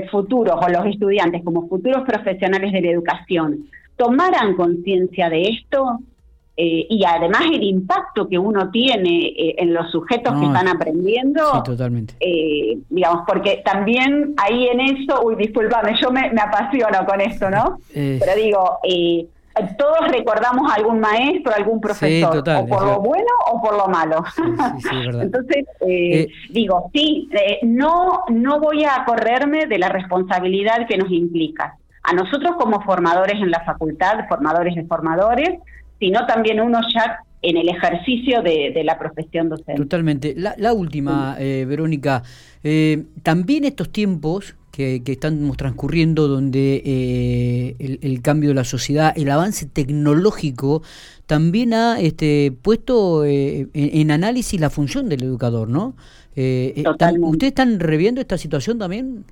futuros 0.09 0.55
o 0.59 0.69
los 0.69 0.85
estudiantes, 0.85 1.43
como 1.43 1.67
futuros 1.67 2.03
profesionales 2.03 2.71
de 2.71 2.81
la 2.81 2.91
educación, 2.91 3.67
tomaran 3.95 4.55
conciencia 4.55 5.29
de 5.29 5.41
esto, 5.43 5.99
eh, 6.59 6.87
y 6.89 7.05
además 7.05 7.43
el 7.53 7.61
impacto 7.61 8.27
que 8.27 8.39
uno 8.39 8.71
tiene 8.71 9.27
eh, 9.27 9.55
en 9.59 9.75
los 9.75 9.91
sujetos 9.91 10.39
que 10.39 10.47
están 10.47 10.67
aprendiendo. 10.67 11.53
Sí, 11.53 11.59
totalmente. 11.63 12.15
Eh, 12.19 12.79
digamos, 12.89 13.25
porque 13.27 13.61
también 13.63 14.33
ahí 14.37 14.67
en 14.67 14.79
eso, 14.81 15.21
uy, 15.23 15.35
discúlpame, 15.35 15.93
yo 16.01 16.09
me, 16.09 16.31
apasiono 16.41 17.05
con 17.05 17.21
esto, 17.21 17.51
¿no? 17.51 17.77
Pero 17.93 18.35
digo, 18.35 18.79
todos 19.77 20.07
recordamos 20.07 20.71
a 20.71 20.75
algún 20.77 20.99
maestro, 20.99 21.53
algún 21.55 21.79
profesor, 21.79 22.37
o 22.39 22.65
por 22.65 22.83
lo 22.83 23.01
bueno 23.01 23.33
o 23.51 23.61
por 23.61 23.77
lo 23.77 23.87
malo. 23.87 24.23
Entonces, 25.21 25.65
digo, 26.49 26.89
sí, 26.91 27.29
no, 27.61 28.23
no 28.29 28.59
voy 28.59 28.83
a 28.83 29.05
correrme 29.05 29.67
de 29.67 29.77
la 29.77 29.89
responsabilidad 29.89 30.87
que 30.87 30.97
nos 30.97 31.11
implica. 31.11 31.77
A 32.01 32.13
nosotros 32.13 32.55
como 32.57 32.81
formadores 32.81 33.35
en 33.35 33.51
la 33.51 33.63
facultad, 33.63 34.27
formadores 34.27 34.73
de 34.73 34.85
formadores, 34.85 35.59
sino 35.99 36.25
también 36.25 36.59
uno 36.59 36.79
ya 36.93 37.19
en 37.41 37.57
el 37.57 37.69
ejercicio 37.69 38.41
de, 38.41 38.81
la 38.83 38.97
profesión 38.97 39.49
docente. 39.49 39.75
Totalmente. 39.75 40.35
La, 40.35 40.73
última, 40.73 41.35
eh, 41.39 41.65
Verónica, 41.67 42.23
eh, 42.63 43.05
también 43.23 43.63
estos 43.63 43.89
tiempos 43.91 44.55
que, 44.71 45.01
estamos 45.05 45.57
transcurriendo 45.57 46.27
donde 46.27 46.81
eh, 46.85 47.99
el, 48.01 48.21
cambio 48.21 48.49
de 48.49 48.55
la 48.55 48.63
sociedad, 48.63 49.13
el 49.15 49.29
avance 49.29 49.65
tecnológico, 49.65 50.81
también 51.25 51.73
ha 51.73 51.99
este, 51.99 52.53
puesto 52.61 53.23
en, 53.25 54.11
análisis 54.11 54.59
la 54.59 54.69
función 54.69 55.09
del 55.09 55.23
educador, 55.23 55.69
¿no? 55.69 55.95
¿Ustedes 56.35 57.51
están 57.51 57.79
reviendo 57.79 58.21
esta 58.21 58.37
situación 58.37 58.77
también? 58.77 59.25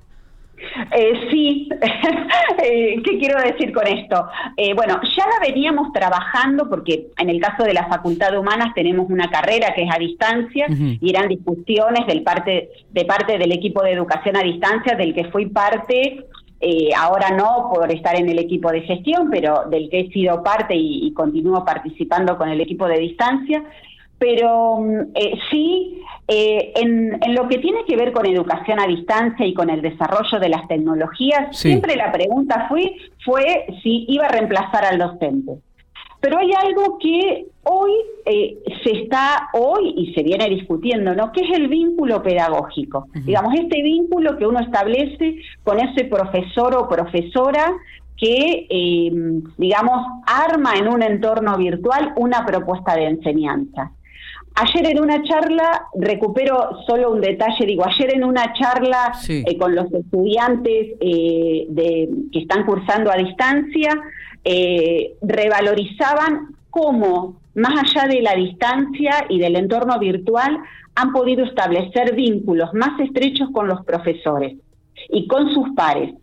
Eh, 0.92 1.28
sí, 1.30 1.68
eh, 2.62 3.02
¿qué 3.04 3.18
quiero 3.18 3.40
decir 3.40 3.72
con 3.72 3.86
esto? 3.86 4.26
Eh, 4.56 4.74
bueno, 4.74 5.00
ya 5.16 5.24
la 5.26 5.46
veníamos 5.46 5.92
trabajando 5.92 6.68
porque 6.68 7.08
en 7.18 7.30
el 7.30 7.40
caso 7.40 7.64
de 7.64 7.74
la 7.74 7.86
Facultad 7.86 8.30
de 8.32 8.38
Humanas 8.38 8.74
tenemos 8.74 9.10
una 9.10 9.30
carrera 9.30 9.74
que 9.74 9.82
es 9.82 9.90
a 9.94 9.98
distancia 9.98 10.66
y 10.68 11.10
eran 11.10 11.28
discusiones 11.28 12.06
del 12.06 12.22
parte, 12.22 12.70
de 12.90 13.04
parte 13.04 13.38
del 13.38 13.52
equipo 13.52 13.82
de 13.82 13.92
educación 13.92 14.36
a 14.36 14.42
distancia 14.42 14.96
del 14.96 15.14
que 15.14 15.26
fui 15.26 15.46
parte 15.46 16.26
eh, 16.58 16.88
ahora 16.96 17.30
no 17.30 17.70
por 17.72 17.92
estar 17.92 18.16
en 18.16 18.30
el 18.30 18.38
equipo 18.38 18.70
de 18.72 18.80
gestión, 18.80 19.28
pero 19.30 19.64
del 19.70 19.90
que 19.90 20.00
he 20.00 20.08
sido 20.10 20.42
parte 20.42 20.74
y, 20.74 21.06
y 21.06 21.12
continúo 21.12 21.64
participando 21.64 22.38
con 22.38 22.48
el 22.48 22.60
equipo 22.60 22.88
de 22.88 22.98
distancia. 22.98 23.62
Pero 24.18 24.78
mm, 24.78 25.00
eh, 25.14 25.38
sí, 25.50 26.02
eh, 26.28 26.72
en, 26.76 27.34
lo 27.34 27.48
que 27.48 27.58
tiene 27.58 27.84
que 27.86 27.96
ver 27.96 28.12
con 28.12 28.26
educación 28.26 28.80
a 28.80 28.86
distancia 28.86 29.46
y 29.46 29.54
con 29.54 29.70
el 29.70 29.82
desarrollo 29.82 30.38
de 30.40 30.48
las 30.48 30.66
tecnologías, 30.68 31.56
siempre 31.56 31.96
la 31.96 32.10
pregunta 32.10 32.66
fue, 32.68 32.96
fue 33.24 33.66
si 33.82 34.06
iba 34.08 34.26
a 34.26 34.30
reemplazar 34.30 34.84
al 34.84 34.98
docente. 34.98 35.52
Pero 36.18 36.38
hay 36.38 36.50
algo 36.52 36.98
que 36.98 37.46
hoy 37.62 37.92
eh, 38.24 38.56
se 38.82 39.02
está, 39.02 39.50
hoy 39.52 39.94
y 39.96 40.14
se 40.14 40.22
viene 40.22 40.48
discutiendo, 40.48 41.14
¿no? 41.14 41.30
Que 41.30 41.42
es 41.42 41.56
el 41.56 41.68
vínculo 41.68 42.22
pedagógico. 42.22 43.06
Digamos, 43.12 43.54
este 43.54 43.82
vínculo 43.82 44.36
que 44.36 44.46
uno 44.46 44.58
establece 44.60 45.36
con 45.62 45.78
ese 45.78 46.06
profesor 46.06 46.74
o 46.74 46.88
profesora 46.88 47.74
que, 48.16 48.66
digamos, 49.58 50.06
arma 50.26 50.72
en 50.78 50.88
un 50.88 51.02
entorno 51.02 51.56
virtual 51.58 52.14
una 52.16 52.46
propuesta 52.46 52.94
de 52.94 53.04
enseñanza. 53.04 53.92
Ayer 54.58 54.86
en 54.92 55.00
una 55.00 55.22
charla, 55.22 55.82
recupero 55.94 56.82
solo 56.86 57.12
un 57.12 57.20
detalle, 57.20 57.66
digo, 57.66 57.84
ayer 57.84 58.14
en 58.14 58.24
una 58.24 58.54
charla 58.54 59.12
eh, 59.28 59.58
con 59.58 59.74
los 59.74 59.92
estudiantes 59.92 60.96
eh, 60.98 61.66
de, 61.68 62.08
que 62.32 62.38
están 62.38 62.64
cursando 62.64 63.12
a 63.12 63.16
distancia, 63.16 63.90
eh, 64.42 65.12
revalorizaban 65.20 66.56
cómo, 66.70 67.38
más 67.54 67.84
allá 67.84 68.08
de 68.08 68.22
la 68.22 68.34
distancia 68.34 69.26
y 69.28 69.38
del 69.38 69.56
entorno 69.56 69.98
virtual, 69.98 70.58
han 70.94 71.12
podido 71.12 71.44
establecer 71.44 72.14
vínculos 72.14 72.72
más 72.72 72.98
estrechos 73.00 73.50
con 73.52 73.68
los 73.68 73.84
profesores 73.84 74.56
y 75.10 75.26
con 75.26 75.52
sus 75.52 75.68
pares 75.76 76.14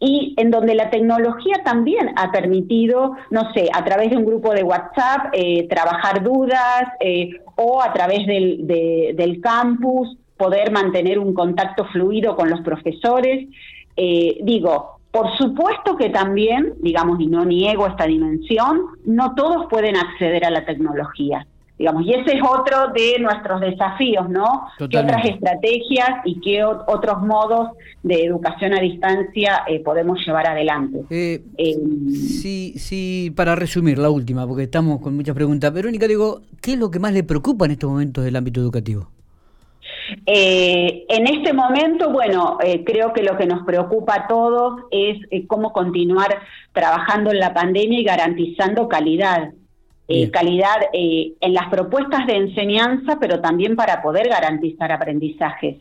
y 0.00 0.34
en 0.36 0.50
donde 0.50 0.74
la 0.74 0.90
tecnología 0.90 1.62
también 1.64 2.12
ha 2.16 2.30
permitido, 2.30 3.16
no 3.30 3.52
sé, 3.52 3.68
a 3.72 3.84
través 3.84 4.10
de 4.10 4.16
un 4.16 4.24
grupo 4.24 4.52
de 4.54 4.62
WhatsApp, 4.62 5.30
eh, 5.32 5.66
trabajar 5.68 6.22
dudas 6.22 6.84
eh, 7.00 7.40
o 7.56 7.82
a 7.82 7.92
través 7.92 8.26
del, 8.26 8.66
del, 8.66 9.40
campus 9.40 10.16
poder 10.36 10.70
mantener 10.70 11.18
un 11.18 11.34
contacto 11.34 11.84
fluido 11.86 12.36
con 12.36 12.48
los 12.48 12.60
profesores. 12.60 13.48
Eh, 13.96 14.38
digo, 14.42 15.00
por 15.10 15.36
supuesto 15.36 15.96
que 15.96 16.10
también, 16.10 16.74
digamos, 16.80 17.18
y 17.20 17.26
no 17.26 17.44
niego 17.44 17.88
esta 17.88 18.06
dimensión, 18.06 18.82
no 19.04 19.34
todos 19.34 19.66
pueden 19.68 19.96
acceder 19.96 20.44
a 20.44 20.50
la 20.50 20.64
tecnología. 20.64 21.44
Digamos, 21.78 22.04
y 22.04 22.12
ese 22.12 22.36
es 22.36 22.42
otro 22.42 22.88
de 22.92 23.18
nuestros 23.20 23.60
desafíos, 23.60 24.28
¿no? 24.28 24.66
¿Qué 24.78 24.98
otras 24.98 25.24
estrategias 25.24 26.08
y 26.24 26.40
qué 26.40 26.64
otros 26.64 27.22
modos 27.22 27.70
de 28.02 28.24
educación 28.24 28.74
a 28.74 28.80
distancia 28.80 29.62
eh, 29.68 29.80
podemos 29.80 30.18
llevar 30.26 30.48
adelante? 30.48 31.04
Eh, 31.10 31.42
sí, 32.10 32.74
sí, 32.76 33.32
para 33.36 33.54
resumir, 33.54 33.98
la 33.98 34.10
última, 34.10 34.46
porque 34.46 34.64
estamos 34.64 35.00
con 35.00 35.14
muchas 35.14 35.34
preguntas. 35.34 35.72
Verónica, 35.72 36.08
digo, 36.08 36.42
¿qué 36.60 36.72
es 36.72 36.78
lo 36.78 36.90
que 36.90 36.98
más 36.98 37.12
le 37.12 37.22
preocupa 37.22 37.66
en 37.66 37.72
estos 37.72 37.90
momentos 37.90 38.24
del 38.24 38.36
ámbito 38.36 38.60
educativo? 38.60 39.08
Eh, 40.26 41.04
en 41.08 41.26
este 41.26 41.52
momento, 41.52 42.10
bueno, 42.10 42.58
eh, 42.62 42.84
creo 42.84 43.12
que 43.12 43.22
lo 43.22 43.36
que 43.36 43.46
nos 43.46 43.64
preocupa 43.64 44.14
a 44.14 44.26
todos 44.26 44.82
es 44.90 45.18
eh, 45.30 45.46
cómo 45.46 45.72
continuar 45.72 46.38
trabajando 46.72 47.30
en 47.30 47.40
la 47.40 47.52
pandemia 47.52 48.00
y 48.00 48.04
garantizando 48.04 48.88
calidad. 48.88 49.52
Calidad 50.32 50.76
en 50.92 51.52
las 51.54 51.68
propuestas 51.68 52.26
de 52.26 52.36
enseñanza, 52.36 53.18
pero 53.20 53.40
también 53.40 53.76
para 53.76 54.00
poder 54.00 54.28
garantizar 54.28 54.90
aprendizajes. 54.90 55.76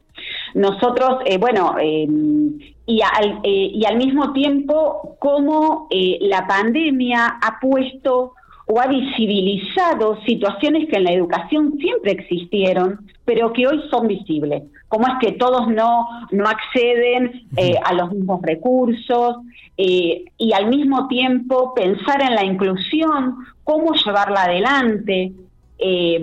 Nosotros, 0.54 1.20
bueno, 1.40 1.76
y 1.80 3.02
al, 3.02 3.40
y, 3.44 3.86
al, 3.86 3.98
mismo 3.98 4.34
tiempo, 4.34 5.16
cómo 5.20 5.88
la 6.22 6.46
pandemia 6.46 7.38
ha 7.42 7.60
puesto 7.60 8.34
o 8.68 8.82
ha 8.82 8.88
visibilizado 8.88 10.22
situaciones 10.26 10.90
que 10.90 10.98
en 10.98 11.06
la 11.06 11.14
educación 11.14 11.78
siempre 11.80 12.12
existieron, 12.12 13.00
pero 13.24 13.54
que 13.54 13.66
hoy 13.66 13.82
son 13.90 14.08
visibles. 14.08 14.64
Como 14.90 15.08
es 15.08 15.14
que 15.22 15.34
todos 15.34 15.70
no, 15.70 16.06
no 16.32 16.46
acceden 16.46 17.48
eh, 17.56 17.76
a 17.84 17.94
los 17.94 18.12
mismos 18.12 18.42
recursos 18.42 19.38
eh, 19.78 20.26
y 20.38 20.54
al 20.54 20.68
mismo 20.68 21.08
tiempo 21.08 21.74
pensar 21.74 22.22
en 22.22 22.36
la 22.36 22.44
inclusión, 22.44 23.38
cómo 23.64 23.94
llevarla 23.94 24.44
adelante, 24.44 25.32
eh, 25.80 26.22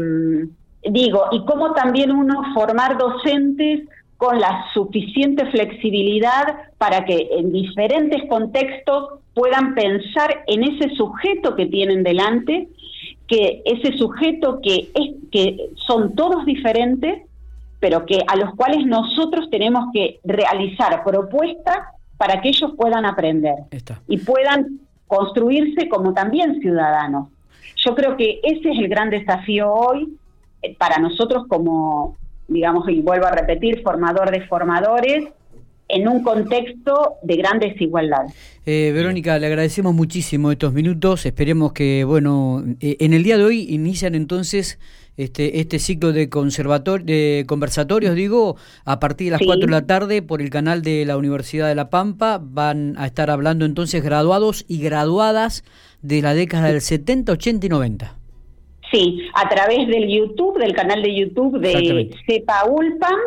digo, 0.82 1.26
y 1.32 1.44
cómo 1.46 1.72
también 1.72 2.12
uno 2.12 2.42
formar 2.52 2.98
docentes 2.98 3.88
con 4.18 4.38
la 4.38 4.66
suficiente 4.74 5.46
flexibilidad 5.46 6.44
para 6.76 7.04
que 7.04 7.28
en 7.38 7.52
diferentes 7.52 8.28
contextos 8.28 9.20
puedan 9.34 9.74
pensar 9.74 10.44
en 10.46 10.64
ese 10.64 10.94
sujeto 10.94 11.56
que 11.56 11.66
tienen 11.66 12.02
delante, 12.02 12.68
que 13.26 13.62
ese 13.64 13.96
sujeto 13.98 14.60
que 14.62 14.90
es 14.94 15.14
que 15.30 15.70
son 15.86 16.14
todos 16.14 16.44
diferentes, 16.46 17.22
pero 17.80 18.06
que 18.06 18.20
a 18.26 18.36
los 18.36 18.54
cuales 18.54 18.86
nosotros 18.86 19.50
tenemos 19.50 19.86
que 19.92 20.20
realizar 20.24 21.02
propuestas 21.04 21.78
para 22.16 22.40
que 22.40 22.48
ellos 22.48 22.72
puedan 22.76 23.04
aprender 23.04 23.56
y 24.08 24.18
puedan 24.18 24.80
construirse 25.06 25.88
como 25.88 26.14
también 26.14 26.60
ciudadanos. 26.60 27.28
Yo 27.76 27.94
creo 27.94 28.16
que 28.16 28.40
ese 28.42 28.70
es 28.70 28.78
el 28.78 28.88
gran 28.88 29.10
desafío 29.10 29.70
hoy 29.70 30.16
eh, 30.62 30.74
para 30.78 30.98
nosotros 30.98 31.44
como, 31.48 32.16
digamos, 32.48 32.88
y 32.88 33.02
vuelvo 33.02 33.26
a 33.26 33.32
repetir, 33.32 33.82
formador 33.82 34.30
de 34.30 34.46
formadores, 34.46 35.28
en 35.88 36.08
un 36.08 36.22
contexto 36.22 37.14
de 37.22 37.36
gran 37.36 37.58
desigualdad. 37.58 38.26
Eh, 38.66 38.92
Verónica, 38.94 39.38
le 39.38 39.46
agradecemos 39.46 39.94
muchísimo 39.94 40.50
estos 40.50 40.72
minutos. 40.72 41.26
Esperemos 41.26 41.72
que, 41.72 42.04
bueno, 42.04 42.64
eh, 42.80 42.96
en 43.00 43.12
el 43.12 43.22
día 43.22 43.36
de 43.36 43.44
hoy 43.44 43.66
inician 43.68 44.14
entonces 44.14 44.78
este, 45.16 45.60
este 45.60 45.78
ciclo 45.78 46.12
de, 46.12 46.28
conservator 46.28 47.04
de 47.04 47.44
conversatorios, 47.46 48.14
digo, 48.14 48.56
a 48.84 48.98
partir 48.98 49.26
de 49.26 49.30
las 49.32 49.42
4 49.44 49.66
de 49.66 49.70
la 49.70 49.86
tarde 49.86 50.22
por 50.22 50.40
el 50.40 50.50
canal 50.50 50.82
de 50.82 51.04
la 51.04 51.16
Universidad 51.16 51.68
de 51.68 51.74
La 51.74 51.90
Pampa. 51.90 52.40
Van 52.42 52.94
a 52.96 53.06
estar 53.06 53.30
hablando 53.30 53.64
entonces 53.64 54.02
graduados 54.02 54.64
y 54.66 54.80
graduadas 54.80 55.64
de 56.02 56.22
la 56.22 56.34
década 56.34 56.68
del 56.68 56.80
70, 56.80 57.32
80 57.32 57.66
y 57.66 57.68
90. 57.68 58.16
Sí, 58.90 59.18
a 59.34 59.48
través 59.48 59.86
del 59.88 60.08
YouTube, 60.08 60.58
del 60.58 60.74
canal 60.74 61.02
de 61.02 61.14
YouTube 61.14 61.58
de 61.58 62.10
CEPA 62.26 62.64
ULPAM 62.68 63.18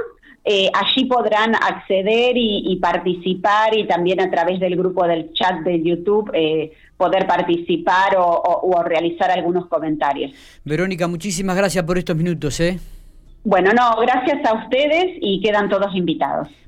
eh, 0.50 0.72
allí 0.74 1.06
podrán 1.06 1.56
acceder 1.56 2.32
y, 2.38 2.78
participar 2.82 3.76
y 3.76 3.86
también 3.86 4.22
a 4.22 4.32
través 4.32 4.62
del 4.62 4.78
grupo 4.78 5.06
del 5.06 5.34
chat 5.34 5.60
de 5.60 5.84
YouTube 5.84 6.32
eh, 6.34 6.72
poder 6.96 7.28
participar 7.28 8.16
o, 8.18 8.82
realizar 8.84 9.30
algunos 9.30 9.66
comentarios. 9.68 10.32
Verónica, 10.64 11.06
muchísimas 11.08 11.58
gracias 11.58 11.84
por 11.84 11.98
estos 11.98 12.16
minutos. 12.16 12.62
¿eh? 12.62 12.80
Bueno, 13.44 13.72
no, 13.74 14.00
gracias 14.00 14.40
a 14.46 14.54
ustedes 14.64 15.18
y 15.20 15.42
quedan 15.42 15.68
todos 15.68 15.94
invitados. 15.94 16.48